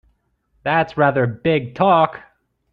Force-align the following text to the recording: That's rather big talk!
That's 0.63 0.97
rather 0.97 1.27
big 1.27 1.75
talk! 1.75 2.21